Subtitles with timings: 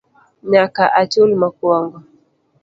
[0.51, 1.97] Nyaka achul mokwongo